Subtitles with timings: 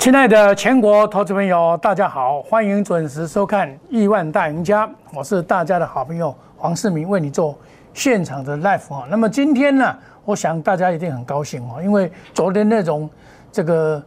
[0.00, 7.54] 亲爱的全国投资朋友，大家好，欢迎准时收看《亿万大赢家》，我是大家的好朋友黄世明，为你做
[7.92, 9.06] 现场的 live 啊。
[9.10, 13.10] 那么今天呢，我想大家一定很高兴哦，因为昨天那种
[13.52, 14.02] 这个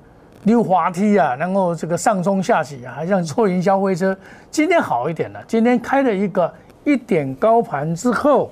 [0.45, 4.17] 溜滑梯啊，然后这个上冲下起啊，还像坐营销飞车，
[4.49, 5.39] 今天好一点了。
[5.47, 6.51] 今天开了一个
[6.85, 8.49] 一点高盘之后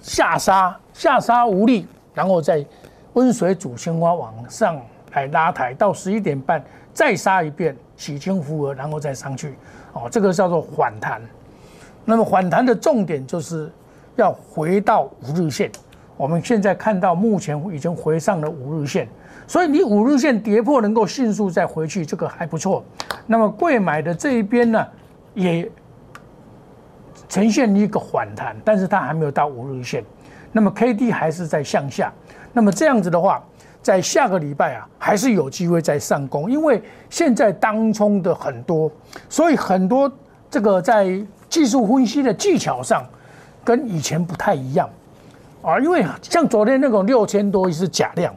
[0.00, 2.64] 下杀，下杀无力，然后再
[3.14, 4.80] 温水煮青蛙往上。
[5.12, 6.62] 来拉抬到十一点半，
[6.92, 9.54] 再杀一遍，洗清浮额，然后再上去，
[9.92, 11.20] 哦，这个叫做反弹。
[12.04, 13.70] 那么反弹的重点就是
[14.16, 15.70] 要回到五日线。
[16.16, 19.08] 我们现在看到目前已经回上了五日线，
[19.46, 22.84] 所以你五日线跌破能够迅速再回去，这个还不错。
[23.26, 24.86] 那么贵买的这一边呢，
[25.34, 25.70] 也
[27.28, 30.04] 呈现一个反弹，但是它还没有到五日线。
[30.52, 32.12] 那么 K D 还是在向下。
[32.52, 33.42] 那么这样子的话。
[33.82, 36.80] 在下个礼拜啊，还是有机会再上攻，因为
[37.10, 38.88] 现在当冲的很多，
[39.28, 40.10] 所以很多
[40.48, 43.04] 这个在技术分析的技巧上
[43.64, 44.88] 跟以前不太一样
[45.62, 45.80] 啊。
[45.80, 48.32] 因为像昨天那种六千多亿是假量，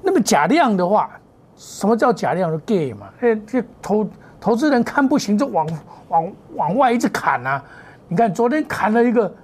[0.00, 1.10] 那么假量的话，
[1.56, 3.08] 什么叫假量的 gay 嘛？
[3.20, 4.08] 哎，这投
[4.40, 5.66] 投资人看不行就往
[6.08, 7.60] 往往外一直砍啊。
[8.06, 9.34] 你看昨天砍了一个，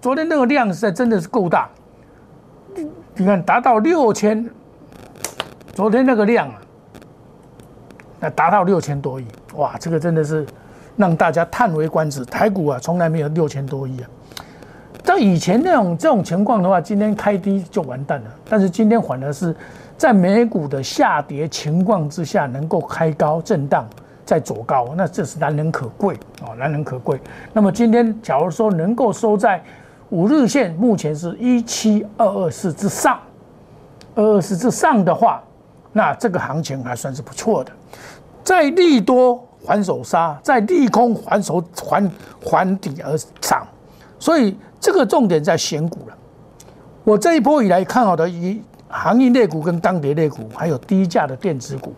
[0.00, 1.68] 昨天那个量实在真的是够大，
[3.16, 4.48] 你看达到六千。
[5.78, 6.54] 昨天那个量啊，
[8.18, 10.44] 那达到六千多亿，哇，这个真的是
[10.96, 12.24] 让大家叹为观止。
[12.24, 14.10] 台股啊，从来没有六千多亿啊。
[15.04, 18.30] 在以前那种这种情况的话，今天开低就完蛋了。
[18.48, 19.54] 但是今天反而是
[19.96, 23.88] 在美股的下跌情况之下，能够开高震荡
[24.24, 27.20] 再走高，那这是难能可贵哦，难能可贵。
[27.52, 29.62] 那么今天假如说能够收在
[30.10, 33.16] 五日线，目前是一七二二四之上，
[34.16, 35.40] 二二四之上的话。
[35.98, 37.72] 那这个行情还算是不错的，
[38.44, 42.08] 在利多还手杀，在利空还手还
[42.40, 43.66] 还底而涨，
[44.16, 46.16] 所以这个重点在选股了。
[47.02, 51.92] 我这一波以来看好的以行业类股跟钢铁类股，还有低价的电子股。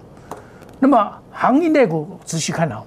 [0.78, 2.86] 那么行业类股仔细看好，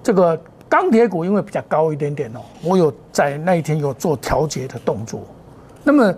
[0.00, 5.22] 这个钢铁股因为比较高一点点哦，我有在那一天有做调节的动作。
[5.82, 6.14] 那么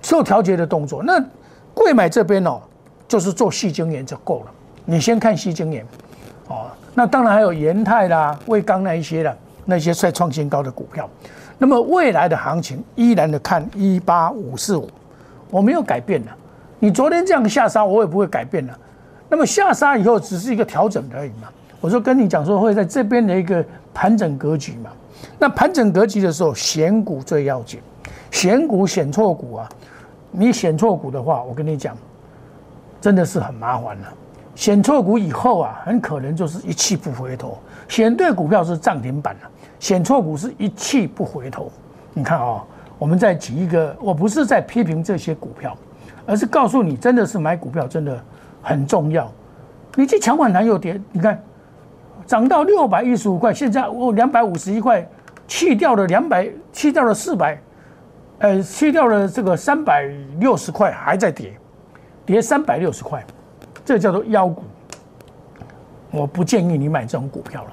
[0.00, 1.20] 做调节的动作，那
[1.74, 2.62] 贵买这边哦。
[3.08, 4.46] 就是做细晶圆就够了。
[4.84, 5.84] 你先看细晶圆，
[6.48, 11.08] 哦，那当然还有盐泰啦、卫钢那一些的那些在创新高的股票。
[11.58, 14.88] 那么未来的行情依然的看一八五四五，
[15.50, 16.30] 我没有改变的。
[16.78, 18.72] 你昨天这样下杀，我也不会改变的。
[19.28, 21.48] 那么下杀以后只是一个调整而已嘛。
[21.80, 23.64] 我说跟你讲说会在这边的一个
[23.94, 24.90] 盘整格局嘛。
[25.38, 27.80] 那盘整格局的时候，选股最要紧，
[28.30, 29.68] 选股选错股啊，
[30.30, 31.96] 你选错股的话，我跟你讲。
[33.06, 34.12] 真的是很麻烦了，
[34.56, 37.56] 选错股以后啊，很可能就是一去不回头。
[37.86, 39.42] 选对股票是涨停板了，
[39.78, 41.70] 选错股是一去不回头。
[42.12, 42.64] 你看啊，
[42.98, 45.78] 我们再举一个，我不是在批评这些股票，
[46.26, 48.20] 而是告诉你，真的是买股票真的
[48.60, 49.30] 很重要。
[49.94, 51.40] 你去抢反弹又跌，你看
[52.26, 55.08] 涨到六百一十五块，现在我两百五十一块，
[55.46, 57.56] 去掉了两百，去掉了四百，
[58.38, 60.02] 呃，去掉了这个三百
[60.40, 61.56] 六十块还在跌。
[62.26, 63.24] 跌三百六十块，
[63.84, 64.64] 这叫做妖股。
[66.10, 67.70] 我不建议你买这种股票了。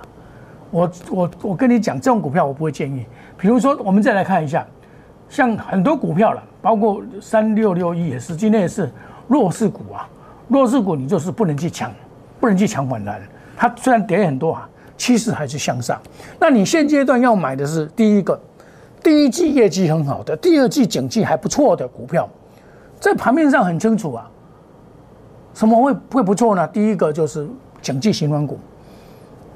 [0.69, 3.05] 我我我跟你讲，这种股票我不会建议。
[3.37, 4.65] 比如说，我们再来看一下，
[5.27, 8.91] 像很多股票了，包括三六六一也是，今天也是
[9.27, 10.07] 弱势股啊。
[10.47, 11.91] 弱势股你就是不能去抢，
[12.39, 13.21] 不能去抢反弹。
[13.55, 15.99] 它虽然跌很多啊，趋势还是向上。
[16.39, 18.39] 那你现阶段要买的是第一个，
[19.01, 22.27] 第一季业绩很好的，第二季景气还不错的股票，
[22.99, 24.29] 在盘面上很清楚啊。
[25.53, 26.67] 什么会会不错呢？
[26.67, 27.47] 第一个就是
[27.81, 28.57] 经济循环股，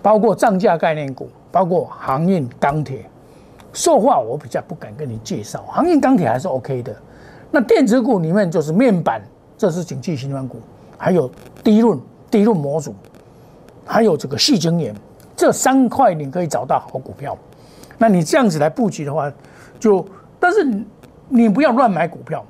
[0.02, 3.04] 包括涨价概念股，包括航运、钢铁。
[3.74, 6.96] 塑化我比较不敢跟你介绍，航运、钢铁还是 OK 的。
[7.52, 9.22] 那电子股里面就是面板，
[9.56, 10.58] 这是经济循环股，
[10.98, 11.30] 还有
[11.64, 12.00] 低润、
[12.32, 12.96] 低润模组，
[13.86, 14.96] 还有这个细晶圆，
[15.36, 17.38] 这三块你可以找到好股票。
[18.00, 19.32] 那你这样子来布局的话，
[19.80, 20.04] 就
[20.40, 20.68] 但是
[21.28, 22.44] 你不要乱买股票。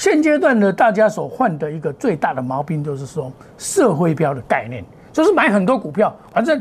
[0.00, 4.82] 现阶段的大家所患的一个最大的毛病，就是说社会标的概念，
[5.12, 6.58] 就是买很多股票，反正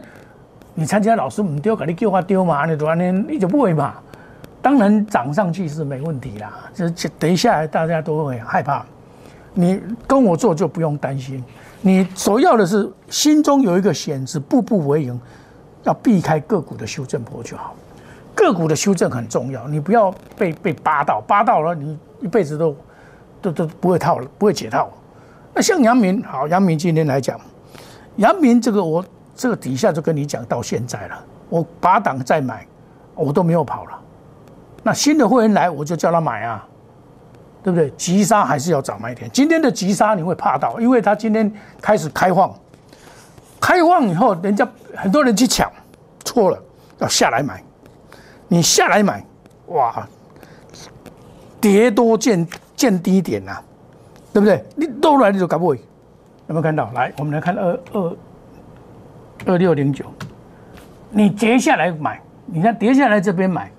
[0.74, 3.94] 你参加老师唔丢，给你叫话丢嘛，你多年你就不会嘛。
[4.62, 8.86] 当然涨上去是没问题啦，这等一下大家都会害怕。
[9.54, 11.42] 你跟我做就不用担心，
[11.80, 15.18] 你所要的是心中有一个险字，步步为营，
[15.84, 17.74] 要避开个股的修正波就好。
[18.36, 22.76] 个股的修正很重要，你不要被被扒到，扒到了你一辈子都。
[23.42, 24.90] 都都不会套了，不会解套。
[25.54, 27.40] 那像杨明，好，杨明今天来讲，
[28.18, 29.04] 阳明这个我
[29.36, 32.66] 这个底下就跟你讲到现在了，我拔档再买，
[33.16, 34.00] 我都没有跑了。
[34.84, 36.66] 那新的会员来，我就叫他买啊，
[37.64, 37.90] 对不对？
[37.92, 39.30] 急杀还是要早买点。
[39.32, 41.52] 今天的急杀你会怕到，因为他今天
[41.82, 42.54] 开始开放，
[43.60, 45.70] 开放以后，人家很多人去抢，
[46.24, 46.58] 错了，
[47.00, 47.62] 要下来买。
[48.48, 49.24] 你下来买，
[49.68, 50.08] 哇，
[51.60, 52.48] 跌多见
[52.80, 53.58] 见低点呐，
[54.32, 54.64] 对不对？
[54.74, 55.76] 你都来你就搞不会。
[56.48, 56.90] 有没有看到？
[56.96, 58.18] 来，我们来看二二
[59.48, 60.06] 二六零九，
[61.10, 63.70] 你跌下来买，你看跌下来这边买。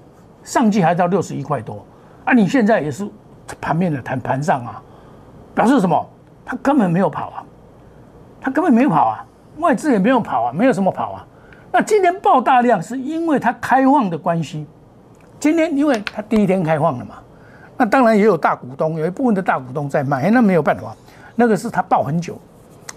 [0.44, 1.82] 上季还到六十一块多，
[2.26, 3.08] 啊，你现在也是
[3.58, 4.82] 盘面的盘盘上啊，
[5.54, 6.06] 表示什么？
[6.44, 7.44] 它根本没有跑啊，
[8.38, 9.24] 它根本没有跑啊，
[9.60, 11.26] 外资也没有跑啊，没有什么跑啊。
[11.72, 14.66] 那今天爆大量是因为它开放的关系，
[15.38, 17.14] 今天因为它第一天开放了嘛，
[17.80, 20.94] 那当然也有大股东，有一部分的大股东在买，那没有办法，
[21.34, 22.38] 那个是他抱很久，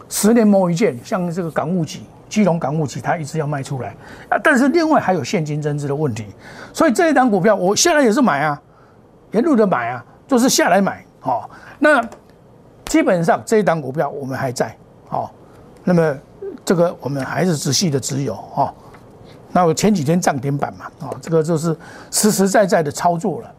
[0.10, 2.02] 十年磨一剑，像这个港务局。
[2.28, 3.96] 基隆港务局，他一直要卖出来
[4.28, 6.26] 啊，但是另外还有现金增资的问题，
[6.74, 8.60] 所以这一档股票我下来也是买啊，
[9.32, 11.48] 沿路的买啊，就是下来买哦。
[11.78, 12.04] 那
[12.86, 14.76] 基本上这一档股票我们还在
[15.12, 15.30] 哦，
[15.84, 16.18] 那么
[16.66, 18.74] 这个我们还是仔细的持有哦。
[19.52, 21.78] 那我前几天涨停板嘛，哦，这个就是
[22.10, 23.54] 实实在在的操作了。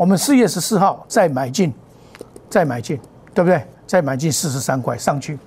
[0.00, 1.70] 我们四月十四号再买进，
[2.48, 2.98] 再买进，
[3.34, 3.62] 对不对？
[3.86, 5.38] 再买进四十三块上去，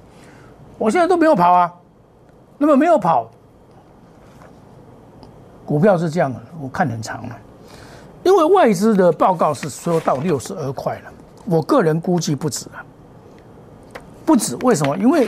[0.77, 1.73] 我现在都没有跑啊。
[2.59, 3.31] 那么没有跑，
[5.65, 7.35] 股票是这样的，我看很长了，
[8.21, 11.11] 因为外资的报告是说到六十二块了，
[11.45, 12.85] 我个人估计不止啊，
[14.23, 14.95] 不止，为什么？
[14.97, 15.27] 因为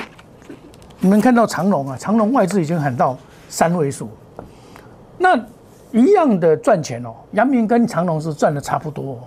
[1.00, 3.18] 你们看到长隆啊，长隆外资已经喊到
[3.50, 4.08] 三位数，
[5.18, 5.36] 那
[5.96, 9.18] 一样的赚钱哦，阳明跟长隆是赚的差不多，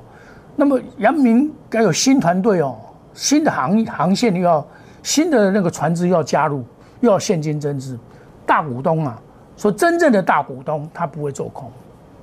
[0.55, 2.77] 那么阳明该有新团队哦，
[3.13, 4.65] 新的航航线又要
[5.03, 6.63] 新的那个船只又要加入。
[7.01, 7.97] 又要现金增资，
[8.45, 9.17] 大股东啊，
[9.57, 11.71] 说真正的大股东他不会做空，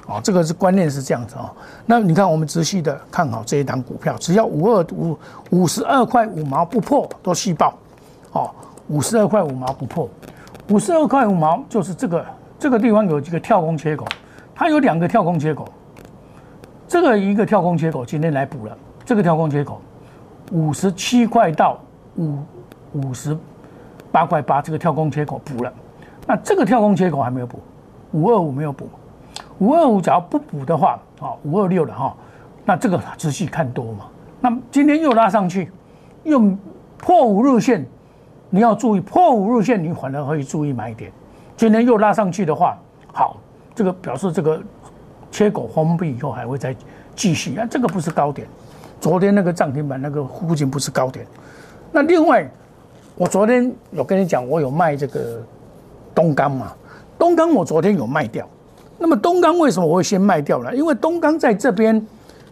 [0.05, 1.49] 哦，这个是观念是这样子哦。
[1.85, 5.17] 那你看我们仔细的看好这一档股票，只要五二五
[5.51, 7.73] 五十二块五毛不破都细爆，
[8.33, 8.51] 哦，
[8.89, 10.09] 五十二块五毛不破，
[10.67, 12.25] 五十二块五毛就是这个
[12.59, 14.05] 这个地方有几个跳空缺口，
[14.55, 15.67] 它有两个跳空缺口，
[16.87, 19.81] 这个一个跳空缺口今天来补了，这个跳空缺口
[20.51, 21.77] 五十七块到
[22.15, 22.39] 五
[22.93, 23.37] 五十。
[24.11, 25.73] 八块八，这个跳空缺口补了，
[26.25, 27.59] 那这个跳空缺口还没有补，
[28.13, 28.87] 五二五没有补，
[29.59, 32.15] 五二五只要不补的话，啊，五二六了哈，
[32.63, 34.05] 那这个仔细看多嘛，
[34.39, 35.69] 那今天又拉上去，
[36.23, 36.39] 又
[36.97, 37.85] 破五日线，
[38.49, 41.11] 你要注意破五日线，你反而可以注意买点。
[41.57, 42.77] 今天又拉上去的话，
[43.11, 43.35] 好，
[43.75, 44.59] 这个表示这个
[45.29, 46.75] 缺口封闭以后还会再
[47.15, 48.47] 继续啊，这个不是高点，
[48.99, 51.27] 昨天那个涨停板那个附近不是高点，
[51.91, 52.49] 那另外。
[53.17, 55.41] 我昨天有跟你讲，我有卖这个
[56.13, 56.73] 东钢嘛？
[57.17, 58.45] 东钢我昨天有卖掉。
[58.97, 60.75] 那么东钢为什么我会先卖掉呢？
[60.75, 62.05] 因为东钢在这边，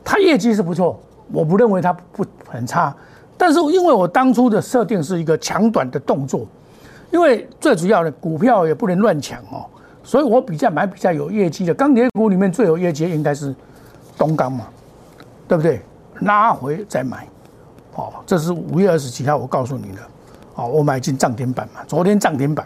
[0.05, 0.97] 它业绩是不错，
[1.33, 2.95] 我不认为它不很差。
[3.37, 6.47] 但是因为我当初的设定是一个抢短的动作，
[7.11, 9.65] 因为最主要的股票也不能乱抢哦，
[10.03, 13.55] 所以我比较买比较有业绩的钢铁股里面最有业绩应该是
[14.17, 14.67] 东钢嘛，
[15.48, 15.81] 对不对？
[16.22, 17.27] 拉回再买，
[17.95, 20.01] 哦，这是五月二十七号我告诉你的。
[20.55, 22.63] 哦，我买进涨停板嘛，昨天涨停板，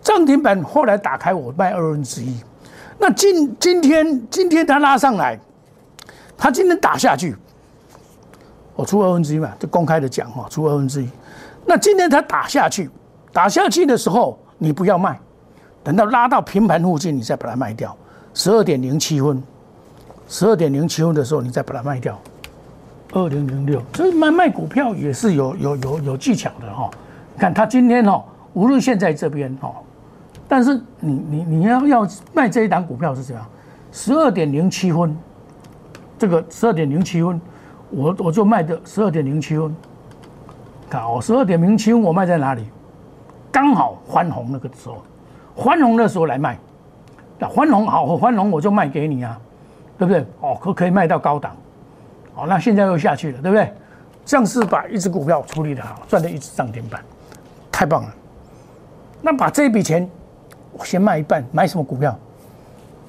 [0.00, 2.40] 涨停板后来打开我卖二分之一，
[2.96, 5.36] 那今今天今天它拉上来，
[6.36, 7.34] 它今天打下去，
[8.76, 11.10] 我出二分之一嘛，就公开的讲哈，出二分之一，
[11.66, 12.88] 那今天它打下去，
[13.32, 15.18] 打下去的时候你不要卖，
[15.88, 17.96] 等到拉到平盘附近你再把它卖掉，
[18.34, 19.42] 十二点零七分，
[20.28, 22.20] 十二点零七分的时候你再把它卖掉，
[23.14, 26.90] 二零零六，所以卖卖股票也是有有有有技巧的哈。
[27.38, 29.72] 看它今天哈，无论现在这边哈，
[30.46, 33.42] 但是你你你要要卖这一档股票是怎样？
[33.90, 35.16] 十二点零七分，
[36.18, 37.40] 这个十二点零七分，
[37.88, 39.74] 我我就卖的十二点零七分。
[40.90, 42.66] 看哦，十二点零七分我卖在哪里？
[43.50, 45.02] 刚好翻红那个时候，
[45.58, 46.56] 欢红的时候来卖，
[47.36, 49.36] 那欢红好，欢红我就卖给你啊，
[49.98, 50.24] 对不对？
[50.40, 51.56] 哦，可可以卖到高档，
[52.32, 53.72] 好，那现在又下去了，对不对？
[54.24, 57.02] 像是把一只股票处理的好，赚的一只涨停板。
[57.72, 58.14] 太棒了，
[59.20, 60.08] 那把这笔钱
[60.72, 62.16] 我先卖一半，买什么股票？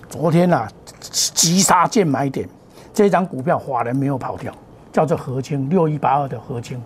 [0.08, 0.68] 昨天呐，
[1.00, 2.50] 急杀见买点，
[2.92, 4.52] 这张股票华人没有跑掉，
[4.92, 6.82] 叫做合清六一八二的合清，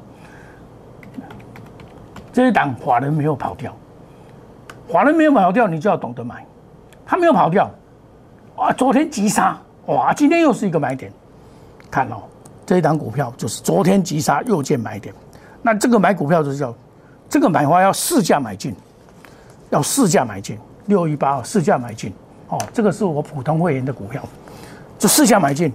[2.34, 3.74] 这一档法人没有跑掉，
[4.88, 6.46] 华人没有跑掉，你就要懂得买，
[7.06, 7.70] 他没有跑掉，
[8.56, 11.12] 啊，昨天急杀，哇，今天又是一个买点，
[11.90, 12.24] 看哦，
[12.66, 15.14] 这一档股票就是昨天急杀又见买点，
[15.62, 16.74] 那这个买股票就是叫。
[17.30, 18.76] 这个买花要市价买进，
[19.72, 22.14] 要市价买进，六一八市价买进，
[22.50, 24.22] 哦，这个是我普通会员的股票，
[25.00, 25.74] 就市价买进，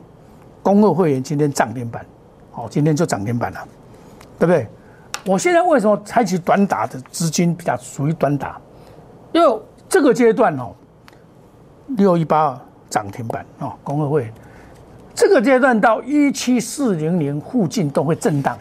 [0.63, 2.07] 公二会员今天涨停板，
[2.53, 3.59] 哦，今天就涨停板了，
[4.39, 4.69] 对不对？
[5.27, 8.57] 我现在为什么采取短打的资金比较属于短打？
[9.33, 10.73] 因为这个阶段哦，
[11.97, 14.33] 六一八涨停板哦，公二会
[15.15, 18.57] 这个阶段到一七四零零附近都会震荡，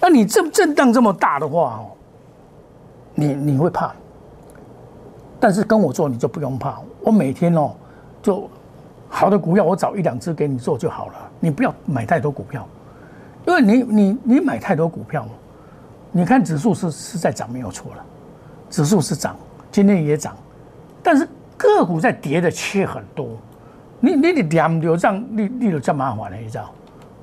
[0.00, 1.90] 那你这震荡这么大的话哦，
[3.14, 3.92] 你你会怕？
[5.38, 7.72] 但是跟我做你就不用怕，我每天哦
[8.22, 8.48] 就
[9.08, 12.66] 好的股票我找一两只给你做就好了，你不要买太多股票，
[13.46, 15.26] 因为你你你买太多股票，
[16.10, 18.04] 你看指数是是在涨没有错了，
[18.68, 19.36] 指数是涨，
[19.78, 20.34] 今天也涨，
[21.04, 21.24] 但是
[21.56, 23.28] 个股在跌的切很多，
[24.00, 26.68] 你你你两流这样你你就这麻烦了，你知道？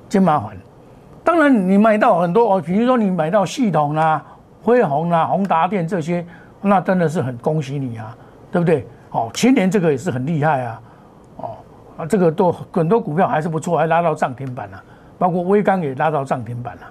[0.08, 0.56] 真麻烦。
[1.22, 4.24] 当然你买到很多哦，比如说你买到系统啊、
[4.62, 6.26] 辉宏啊、宏达电这些。
[6.62, 8.16] 那真的是很恭喜你啊，
[8.50, 8.86] 对不对？
[9.10, 10.82] 哦，前年这个也是很厉害啊，
[11.36, 11.50] 哦
[11.98, 14.82] 啊，这个都很多股票还是不错，还拉到涨停板了，
[15.18, 16.82] 包括微钢也拉到涨停板了，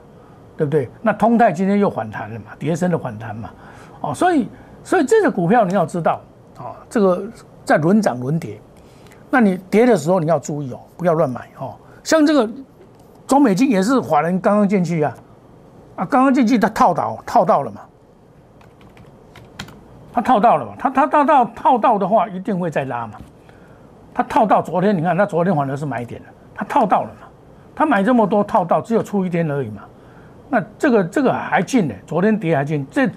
[0.56, 0.88] 对不对？
[1.02, 3.50] 那通泰今天又反弹了嘛，跌升的反弹嘛，
[4.02, 4.48] 哦，所以
[4.86, 6.22] 所以这个股票你要知道
[6.58, 7.24] 啊，这个
[7.66, 8.62] 在轮涨轮跌，
[9.30, 11.76] 那你跌的时候你要注意哦，不要乱买哦。
[12.04, 12.48] 像这个
[13.26, 15.14] 中美金也是华人刚刚进去啊，
[15.98, 17.82] 啊，刚刚进去他套到套到了嘛。
[20.14, 20.72] 他套到了嘛？
[20.80, 23.16] 他他套到套到的话，一定会再拉嘛。
[24.14, 26.28] 他套到昨天，你看他昨天反而是买点的。
[26.54, 27.28] 他套到了嘛？
[27.76, 29.82] 他买这么多套到，只有出一天而已嘛。
[30.48, 33.10] 那这个这个还进呢，昨天跌还进，这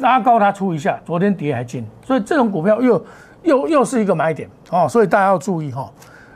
[0.00, 3.04] 拉高它出一下，昨天跌还进，所以这种股票又
[3.42, 4.88] 又又是一个买点哦。
[4.88, 5.90] 所以大家要注意哈。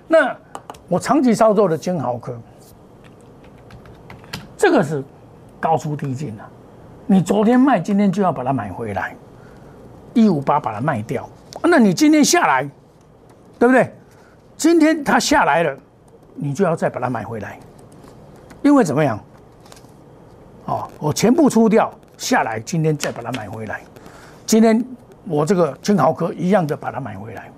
[0.06, 0.36] 那
[0.88, 2.38] 我长期操作的金豪科，
[4.56, 5.02] 这个是
[5.58, 6.44] 高出低进的。
[7.06, 9.16] 你昨天卖，今天就要把它买回来。
[10.14, 11.28] 一五八把它卖掉，
[11.62, 12.62] 那你今天下来，
[13.58, 13.92] 对不对？
[14.56, 15.76] 今天它下来了，
[16.34, 17.58] 你就要再把它买回来，
[18.62, 19.20] 因为怎么样？
[20.64, 23.80] 哦，我全部出掉下来，今天再把它买回来。
[24.44, 24.84] 今天
[25.24, 27.50] 我这个金豪科一样的把它买回来。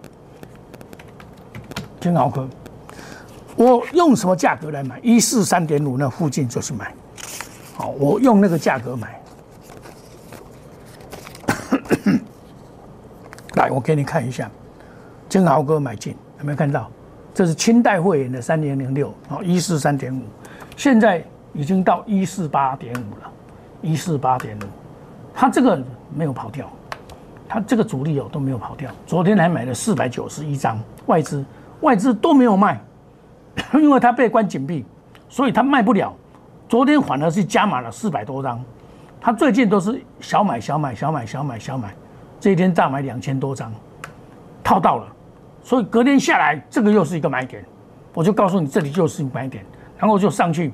[2.00, 2.49] 金豪科，
[3.57, 4.99] 我用什么价格来买？
[5.03, 6.95] 一四三点五那附近就是买。
[7.75, 9.21] 好，我用那个价格买。
[13.57, 14.50] 来，我给你看一下，
[15.29, 16.91] 金豪哥买进有没有看到？
[17.35, 20.23] 这是清代会员的三零零六啊，一四三点五，
[20.77, 23.31] 现在已经到一四八点五了，
[23.80, 24.62] 一四八点五，
[25.35, 25.82] 它这个
[26.14, 26.68] 没有跑掉，
[27.49, 28.90] 它这个主力哦都没有跑掉。
[29.06, 31.44] 昨天还买了四百九十一张外资，
[31.80, 32.80] 外资都没有卖，
[33.75, 34.85] 因为它被关紧闭，
[35.28, 36.14] 所以它卖不了。
[36.68, 38.62] 昨天反而是加码了四百多张，
[39.20, 41.94] 它最近都是小买小买小买小买小买。
[42.40, 43.73] 这一天大买两千多张，
[44.62, 45.06] 套到了，
[45.62, 47.64] 所以隔天下来，这个又是一个买点，
[48.14, 49.64] 我就告诉你这里就是买点，
[49.99, 50.73] 然后就上去，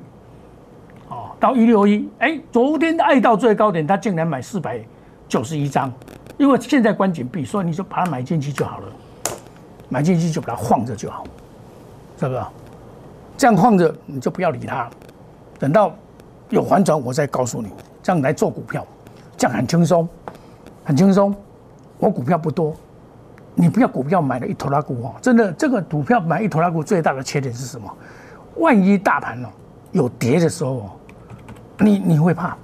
[1.45, 4.83] 到一六一，哎，昨天爱到最高点，他竟然买四百
[5.29, 5.93] 九十一张，
[6.39, 8.87] 因为现在关紧闭，所以你就把它买进去就好了，
[9.91, 11.23] 买进去就把它晃着就好，
[12.19, 12.41] 是不是？
[13.37, 14.89] 这样晃着你就不要理它，
[15.59, 15.95] 等到
[16.49, 17.69] 有反转我再告诉你，
[18.03, 18.87] 这样来做股票，
[19.37, 20.09] 这样很轻松，
[20.83, 21.37] 很轻松。
[21.99, 22.75] 我股票不多，
[23.55, 25.15] 你不要股票买了一头拉股哦！
[25.21, 27.95] 真的，这个股票买一头拉股最大的缺点是什么？
[28.57, 29.49] 万一大盘哦
[29.93, 30.91] 有跌的时候哦，
[31.79, 32.57] 你你会怕？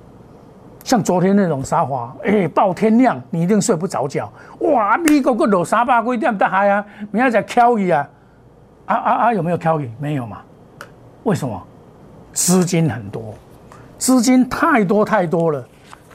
[0.82, 4.32] 像昨天那种沙华，哎，爆天亮，你一定睡不着觉。
[4.60, 6.84] 哇，美国个落三百几点得嗨啊？
[7.10, 8.08] 明仔再敲一啊？
[8.86, 9.34] 啊啊啊！
[9.34, 9.88] 有没有敲一？
[9.98, 10.38] 没有嘛？
[11.24, 11.62] 为什么？
[12.32, 13.34] 资金很多，
[13.98, 15.64] 资金太多太多了。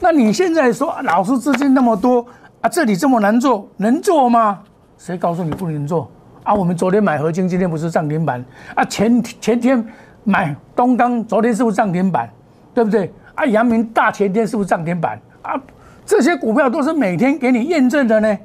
[0.00, 2.26] 那你现在说，老师资金那么多？
[2.60, 4.58] 啊，这里这么难做，能做吗？
[4.98, 6.10] 谁告诉你不能做？
[6.42, 8.44] 啊，我们昨天买合金，今天不是涨停板？
[8.74, 9.82] 啊，前前天
[10.24, 12.28] 买东钢，昨天是不是涨停板？
[12.76, 13.10] 对不对？
[13.34, 15.18] 啊，阳明大前天是不是涨停板？
[15.40, 15.58] 啊，
[16.04, 18.38] 这些股票都是每天给你验证的呢，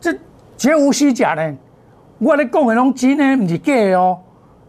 [0.00, 0.16] 这
[0.56, 1.56] 绝无虚假呢。
[2.18, 4.16] 我咧讲的拢真呢，不是假的哦。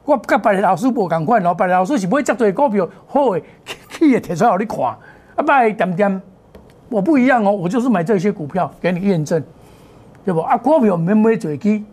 [0.03, 3.41] 我跟别的老师无共款哦，别的老师是买这多股票，好的，
[3.88, 4.98] 去的提出来你看，啊，
[5.45, 6.22] 拜点点。
[6.89, 9.43] 我不一样哦，我就是买这些股票给你验证，
[10.25, 10.39] 对不？
[10.39, 11.86] 啊，股票没没嘴机，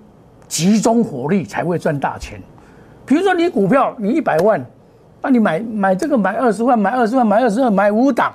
[0.48, 2.40] 集中火力才会赚大钱。
[3.04, 4.64] 比如说你股票你一百万，
[5.22, 8.34] 啊，你买买这个买二十万，买二十万，买二十万，买五档，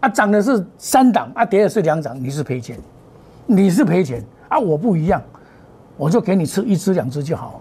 [0.00, 2.78] 啊，涨的是三档，啊，跌的是两档，你是赔钱，
[3.44, 4.58] 你是赔钱啊！
[4.58, 5.20] 我不一样，
[5.96, 7.60] 我就给你吃一只两只就好。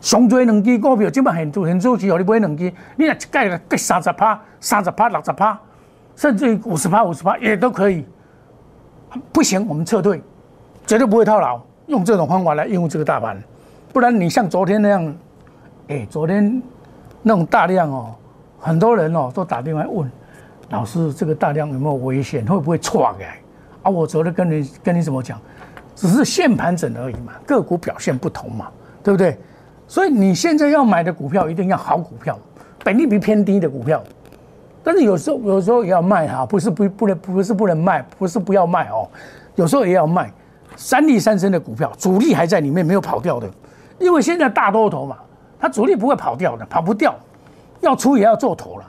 [0.00, 5.58] 上追两支股票，基本很多很多期，你买两支，你若一盖盖三十趴，三十趴，六十趴。
[6.16, 8.04] 甚至于五十趴、五十趴也都可以，
[9.32, 10.22] 不行，我们撤退，
[10.86, 13.42] 绝对不会套牢，用这种方法来应付这个大盘，
[13.90, 15.14] 不然你像昨天那样，
[15.88, 16.62] 哎，昨天
[17.22, 18.14] 那种大量哦，
[18.58, 20.10] 很多人哦都打电话问
[20.70, 23.26] 老师，这个大量有没有危险，会不会错开？
[23.82, 25.40] 啊，我昨天跟你跟你怎么讲，
[25.94, 28.68] 只是现盘整而已嘛，个股表现不同嘛，
[29.02, 29.36] 对不对？
[29.88, 32.38] 所以你现在要买的股票一定要好股票，
[32.84, 34.02] 本利比偏低的股票。
[34.82, 39.08] 但是有时候有时候也要卖哈，不是不不能不是不能卖，不是不要卖哦，
[39.56, 40.32] 有时候也要卖。
[40.76, 43.50] 三利三升的股票，主力还在里面没有跑掉的，
[43.98, 45.18] 因为现在大多头嘛，
[45.60, 47.14] 它主力不会跑掉的，跑不掉，
[47.80, 48.84] 要出也要做头了，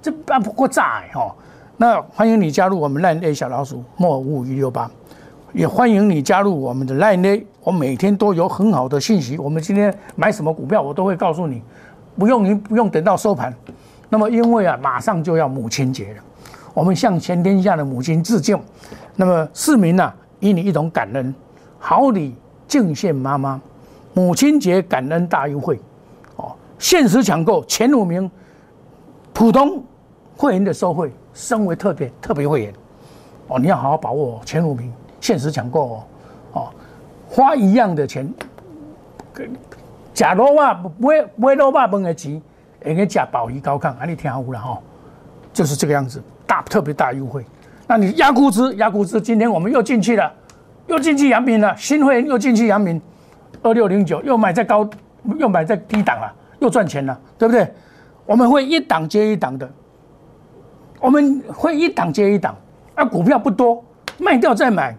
[0.00, 1.34] 这办不过炸哎哈。
[1.76, 4.90] 那欢迎你加入我们烂 A 小老鼠莫五五一六八，
[5.52, 11.62] 也欢迎你加入我们的烂 A，我每天都有很好的信息，我们今天买什么股票我都会告诉你，
[12.16, 13.54] 不用你不用等到收盘。
[14.08, 16.22] 那么，因为啊，马上就要母亲节了，
[16.72, 18.58] 我们向全天下的母亲致敬。
[19.16, 21.34] 那么，市民呢，以你一种感恩，
[21.78, 22.34] 好礼
[22.66, 23.60] 敬献妈妈。
[24.14, 25.78] 母亲节感恩大优惠，
[26.78, 28.30] 限时抢购前五名，
[29.32, 29.82] 普通
[30.36, 32.74] 会员的收费升为特别特别会员。
[33.48, 36.04] 哦，你要好好把握前五名，限时抢购哦。
[36.52, 36.68] 哦，
[37.28, 38.32] 花一样的钱，
[40.12, 42.40] 假如话买买老爸饭的钱。
[42.84, 44.78] 应该加保一高亢，啊，你听好了哈，
[45.52, 47.44] 就是这个样子，大特别大优惠。
[47.84, 50.32] 那你压估值，压估值，今天我们又进去了，
[50.86, 53.02] 又进去阳明了，新会员又进去阳明，
[53.60, 54.88] 二六零九又买在高，
[55.36, 57.72] 又买在低档了，又赚钱了，对不对？
[58.24, 59.70] 我们会一档接一档的，
[61.00, 62.56] 我们会一档接一档，
[62.94, 63.84] 啊，股票不多，
[64.18, 64.96] 卖掉再买，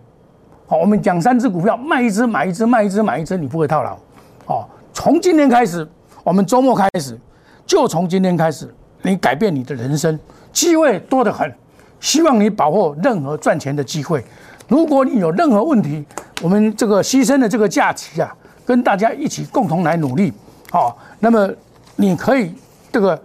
[0.66, 3.98] 好，我们讲三只股票，卖一只买一只，卖一只买一只，你不会套牢，
[4.46, 5.88] 好，从今天开始，
[6.24, 7.20] 我们周末开始。
[7.66, 10.18] 就从今天开始，你改变你的人生，
[10.54, 11.54] 机会多得很，
[12.00, 14.24] 希望你把握任何赚钱的机会。
[14.70, 16.06] 如果你有任何问题，
[16.42, 18.34] 我们这个牺牲的这个假期啊，
[18.66, 20.32] 跟大家一起共同来努力，
[20.72, 21.50] 好，那么
[21.96, 22.54] 你可以
[22.92, 23.20] 这个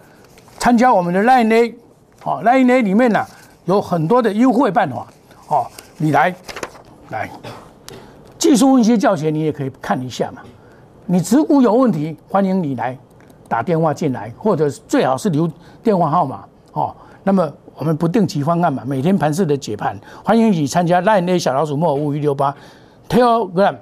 [0.58, 1.74] 参加我们的 Line A，
[2.20, 3.24] 好，Line A 里面呢
[3.64, 5.06] 有很多的优惠办法，
[5.46, 6.34] 好，你来
[7.10, 7.30] 来
[8.38, 10.42] 技术分析教学你也可以看一下嘛。
[11.06, 12.96] 你持股有问题，欢迎你来。
[13.48, 15.46] 打电话进来，或者最好是留
[15.82, 16.96] 电话号码哦。
[17.22, 22.56] 那么我们不定期方案嘛，每天盘市的解盘，欢迎你参加 Line A 小老鼠莫五一六八
[23.10, 23.76] Telegram。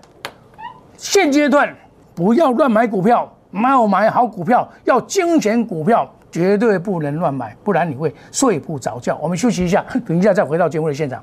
[0.97, 1.73] 现阶段
[2.17, 9.19] 不要乱买股票，没有买好股票，要精选股票，绝对不能乱买，不然你会睡不着觉。
[9.21, 11.23] 我们休息一下，等一下再回到节目的现场。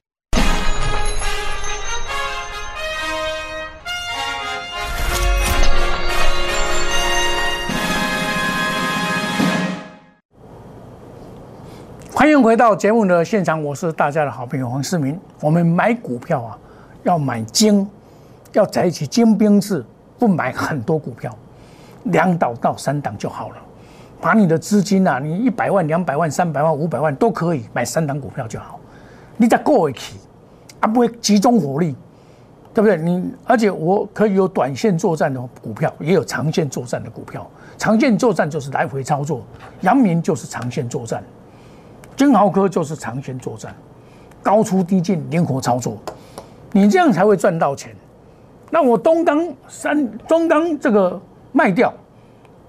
[12.21, 15.19] 欢迎回到节目的现场，我是大家的好朋友黄世明。
[15.39, 16.55] 我们买股票啊，
[17.01, 17.89] 要买精，
[18.53, 19.83] 要采取精兵制，
[20.19, 21.35] 不买很多股票，
[22.03, 23.55] 两档到三档就好了。
[24.21, 28.79] 把你的资金啊，你一百万、两百万、三百万、五百万都可以买三档股票就好。
[29.35, 30.19] 你再过一期
[30.79, 31.95] 啊，不会集中火力，
[32.71, 32.97] 对不对？
[32.97, 37.49] 你而且我可以有短线作战的股票，也有长线作战的股票。
[37.79, 39.41] 长线作战就是来回操作，
[39.79, 41.23] 阳明就是长线作战。
[42.15, 43.75] 金豪科就是长线作战，
[44.43, 45.97] 高出低进，灵活操作，
[46.71, 47.95] 你这样才会赚到钱。
[48.69, 51.19] 那我东钢三中钢这个
[51.51, 51.93] 卖掉，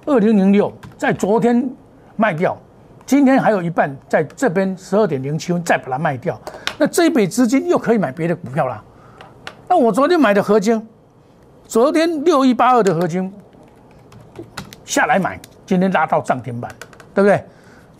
[0.06, 1.70] 二零零六在昨天
[2.16, 2.56] 卖掉，
[3.06, 6.40] 今天还有一半在这边十二点零七分再把它卖掉，
[6.78, 8.82] 那这一笔资金又可以买别的股票了。
[9.68, 10.84] 那我昨天买的合金，
[11.66, 13.32] 昨天六一八二的合金
[14.84, 16.70] 下来买，今天拉到涨停板，
[17.14, 17.44] 对不对？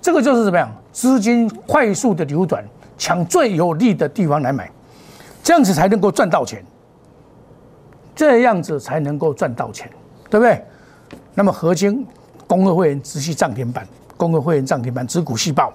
[0.03, 0.69] 这个就是怎么样？
[0.93, 2.63] 资金快速的流转，
[2.99, 4.71] 抢最有利的地方来买，
[5.43, 6.63] 这样子才能够赚到钱，
[8.15, 9.89] 这样子才能够赚到钱，
[10.29, 10.63] 对不对？
[11.35, 12.05] 那么合金
[12.47, 13.87] 工会会员直系涨停板，
[14.17, 15.73] 工会会员涨停板，指股细报，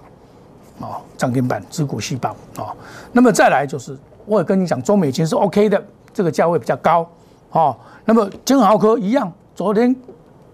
[0.79, 2.75] 哦，涨停板，指股细报，哦，
[3.13, 7.09] 那么再来就是我也跟你讲，中美金是 OK 的，这个价位比较高，
[7.51, 9.95] 哦，那么金豪科一样，昨天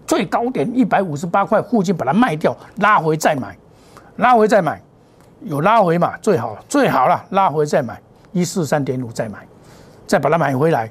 [0.06, 3.56] 最高点一百五十八块附近把它卖掉，拉回再买，
[4.16, 4.80] 拉回再买。
[5.40, 6.16] 有拉回嘛？
[6.22, 8.00] 最好最好了，拉回再买
[8.32, 9.46] 一四三点五再买，
[10.06, 10.90] 再把它买回来，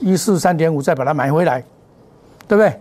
[0.00, 1.62] 一四三点五再把它买回来，
[2.48, 2.76] 对不对？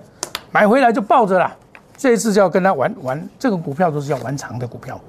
[0.52, 1.56] 买回来就抱着了。
[1.96, 5.00] 这一次就要跟他玩玩，这个股票都是要玩长的股票，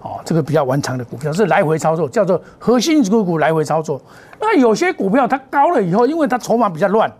[0.00, 4.00] 哦，这个比较玩长的股票是来回操作，叫做核心股股来回操作。
[4.40, 7.12] 那有些股票它高了以后，因为它筹码比较乱，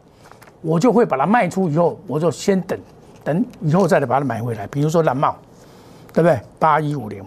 [0.62, 2.78] 我就会把它卖出以后，我就先等
[3.22, 4.66] 等以后再来把它买回来。
[4.68, 5.36] 比如说蓝茂，
[6.12, 6.40] 对不对？
[6.58, 7.24] 八一五零。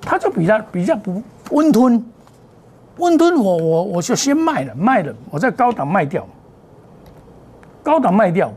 [0.00, 2.04] 它就比较比较不温吞，
[2.98, 6.26] 温吞我我我就先卖了卖了，我在高档卖掉，
[7.82, 8.52] 高档卖掉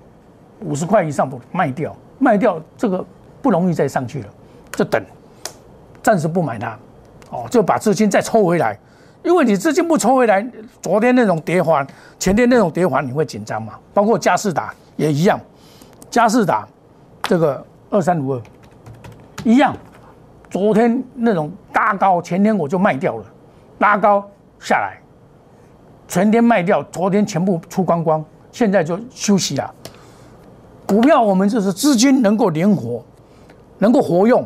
[0.59, 3.03] 五十块以上不卖掉卖掉这个
[3.41, 4.27] 不容易再上去了，
[4.73, 5.01] 就等，
[6.03, 6.77] 暂时不买它，
[7.29, 8.77] 哦就把资金再抽回来，
[9.23, 10.45] 因为你资金不抽回来，
[10.81, 11.87] 昨天那种跌环，
[12.19, 13.73] 前天那种跌环你会紧张嘛？
[13.93, 15.39] 包括嘉士达也一样，
[16.09, 16.67] 嘉士达
[17.23, 18.41] 这个二三五二
[19.43, 19.76] 一样。
[20.50, 23.26] 昨天那种拉高，前天我就卖掉了，
[23.80, 24.26] 拉高
[24.60, 24.97] 下来，
[26.08, 29.73] 全天卖掉，昨天全部出光光，现在就休息了。
[30.88, 33.04] 股票我们就是资金能够灵活，
[33.78, 34.43] 能够活用，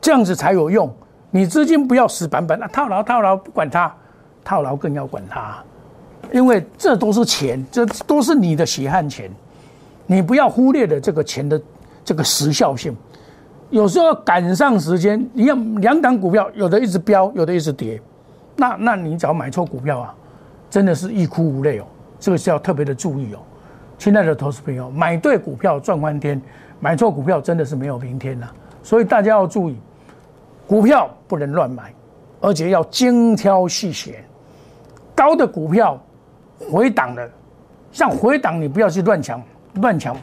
[0.00, 0.92] 这样子才有用。
[1.30, 3.94] 你资金不要死板板，啊，套牢套牢不管它，
[4.42, 5.62] 套牢更要管它，
[6.32, 9.30] 因为这都是钱，这都是你的血汗钱，
[10.06, 11.60] 你不要忽略了这个钱的
[12.04, 12.94] 这个时效性。
[13.70, 18.00] 有时候赶上时间，你要两档股票，有的一直飙，有的一直跌，
[18.54, 20.14] 那那你只要买错股票啊，
[20.70, 21.86] 真的是欲哭无泪哦。
[22.20, 23.38] 这个是要特别的注意哦，
[23.98, 26.40] 亲爱的投资朋友，买对股票赚翻天，
[26.78, 28.52] 买错股票真的是没有明天了。
[28.82, 29.76] 所以大家要注意，
[30.68, 31.92] 股票不能乱买，
[32.40, 34.22] 而且要精挑细选。
[35.16, 36.00] 高的股票
[36.70, 37.28] 回档的，
[37.90, 39.42] 像回档你不要去乱抢，
[39.80, 40.16] 乱抢。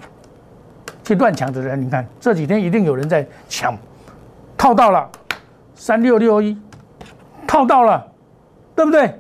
[1.12, 3.78] 去乱抢的人，你看这几天一定有人在抢，
[4.58, 5.10] 套到了
[5.76, 6.58] 三六六一，
[7.46, 8.08] 套到了，
[8.74, 9.14] 对不对？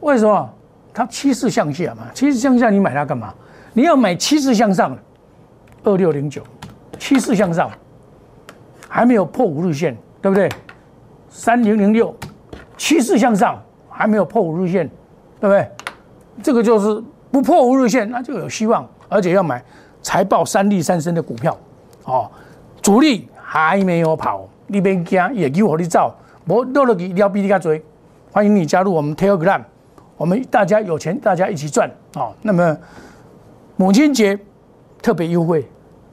[0.00, 0.50] 为什么？
[0.94, 3.34] 它趋势向下嘛，趋势向下，你买它干嘛？
[3.74, 4.96] 你要买趋势向上，
[5.84, 6.42] 二六零九，
[6.98, 7.70] 趋势向上，
[8.88, 10.48] 还没有破五日线，对不对？
[11.28, 12.16] 三零零六，
[12.78, 14.88] 趋势向上，还没有破五日线，
[15.38, 15.70] 对不对？
[16.42, 19.62] 这个就是不破五日线，那就有希望，而且要买。
[20.02, 21.56] 财报三利三升的股票，
[22.04, 22.30] 哦，
[22.80, 26.14] 主力还没有跑，你别惊，也给我你走，
[26.46, 27.82] 我落了去你要比你较追。
[28.32, 29.60] 欢迎你加入我们 Telegram，
[30.16, 32.32] 我们大家有钱，大家一起赚哦。
[32.42, 32.76] 那么
[33.76, 34.38] 母亲节
[35.02, 35.68] 特别优惠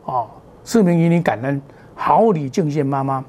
[0.05, 0.27] 哦，
[0.63, 1.61] 市民与你感恩，
[1.93, 3.23] 好礼敬献妈妈。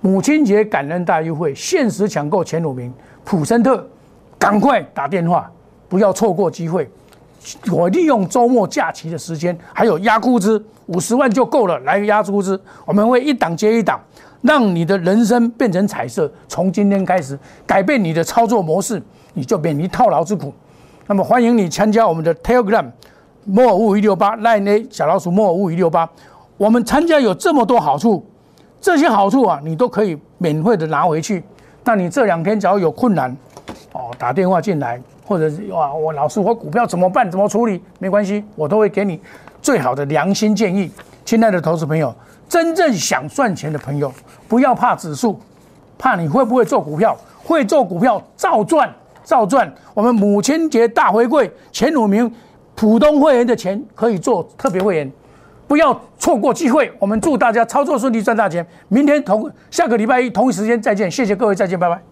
[0.00, 2.92] 母亲节感恩大优惠，限时抢购前五名，
[3.24, 3.86] 普森特，
[4.38, 5.48] 赶快打电话，
[5.88, 6.90] 不要错过机会。
[7.70, 14.00] 我利用周末假期的时间，还有压估值五十万就够了，来压估值，我们会一档接一档，
[14.42, 16.30] 让你的人生变成彩色。
[16.48, 19.02] 从今天开始，改变你的操作模式，
[19.34, 20.52] 你就免于套牢之苦。
[21.06, 22.86] 那么欢迎你参加我们的 Telegram，
[23.44, 26.08] 摩尔五一六八 Line 小老鼠摩尔五一六八，
[26.56, 28.24] 我们参加有这么多好处，
[28.80, 31.42] 这些好处啊，你都可以免费的拿回去。
[31.84, 33.36] 那你这两天只要有困难，
[33.92, 35.02] 哦，打电话进来。
[35.24, 37.30] 或者是哇，我老师，我股票怎么办？
[37.30, 37.82] 怎么处理？
[37.98, 39.20] 没关系，我都会给你
[39.60, 40.90] 最好的良心建议。
[41.24, 42.14] 亲爱的投资朋友，
[42.48, 44.12] 真正想赚钱的朋友，
[44.48, 45.40] 不要怕指数，
[45.96, 47.16] 怕你会不会做股票？
[47.44, 48.92] 会做股票照赚，
[49.24, 49.72] 照赚。
[49.94, 52.32] 我们母亲节大回馈，前五名
[52.74, 55.10] 普通会员的钱可以做特别会员，
[55.66, 56.92] 不要错过机会。
[56.98, 58.64] 我们祝大家操作顺利，赚大钱。
[58.88, 62.11] 明天同下个礼拜一同一时间再见，谢谢各位，再见，拜拜。